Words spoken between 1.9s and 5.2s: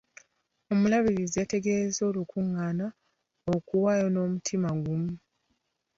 olukungaana okuwaayo n'omutima gumu.